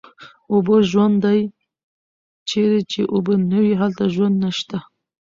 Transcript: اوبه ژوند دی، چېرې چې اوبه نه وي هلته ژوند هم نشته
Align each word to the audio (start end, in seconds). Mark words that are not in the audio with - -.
اوبه 0.53 0.75
ژوند 0.91 1.15
دی، 1.23 1.39
چېرې 2.49 2.79
چې 2.91 3.01
اوبه 3.13 3.33
نه 3.51 3.57
وي 3.63 3.73
هلته 3.81 4.03
ژوند 4.15 4.35
هم 4.37 4.41
نشته 4.43 4.77